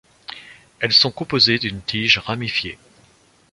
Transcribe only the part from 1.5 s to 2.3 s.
d'une tige